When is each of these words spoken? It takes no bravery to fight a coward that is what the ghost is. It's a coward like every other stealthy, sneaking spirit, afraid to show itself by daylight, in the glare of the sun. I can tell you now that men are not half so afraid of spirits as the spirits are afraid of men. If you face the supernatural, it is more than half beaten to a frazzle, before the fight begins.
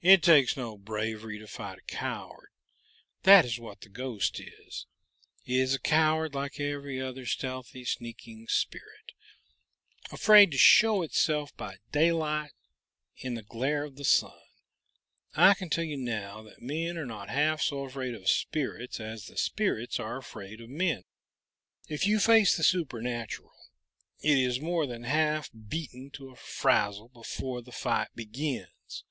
It 0.00 0.22
takes 0.22 0.56
no 0.56 0.78
bravery 0.78 1.36
to 1.40 1.48
fight 1.48 1.78
a 1.78 1.82
coward 1.82 2.48
that 3.24 3.44
is 3.44 3.58
what 3.58 3.80
the 3.80 3.88
ghost 3.88 4.40
is. 4.40 4.86
It's 5.44 5.74
a 5.74 5.80
coward 5.80 6.32
like 6.34 6.60
every 6.60 7.00
other 7.00 7.26
stealthy, 7.26 7.84
sneaking 7.84 8.46
spirit, 8.48 9.12
afraid 10.12 10.52
to 10.52 10.58
show 10.58 11.02
itself 11.02 11.54
by 11.56 11.78
daylight, 11.92 12.52
in 13.18 13.34
the 13.34 13.42
glare 13.42 13.84
of 13.84 13.96
the 13.96 14.04
sun. 14.04 14.38
I 15.34 15.54
can 15.54 15.68
tell 15.68 15.84
you 15.84 15.96
now 15.98 16.40
that 16.44 16.62
men 16.62 16.96
are 16.96 17.04
not 17.04 17.28
half 17.28 17.60
so 17.60 17.84
afraid 17.84 18.14
of 18.14 18.28
spirits 18.30 19.00
as 19.00 19.26
the 19.26 19.36
spirits 19.36 19.98
are 19.98 20.16
afraid 20.16 20.60
of 20.60 20.70
men. 20.70 21.02
If 21.88 22.06
you 22.06 22.20
face 22.20 22.56
the 22.56 22.62
supernatural, 22.64 23.52
it 24.20 24.38
is 24.38 24.60
more 24.60 24.86
than 24.86 25.02
half 25.02 25.50
beaten 25.52 26.10
to 26.12 26.30
a 26.30 26.36
frazzle, 26.36 27.08
before 27.08 27.60
the 27.60 27.72
fight 27.72 28.08
begins. 28.14 29.04